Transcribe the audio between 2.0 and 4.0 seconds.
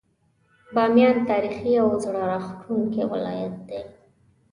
زړه راښکونکی ولايت دی.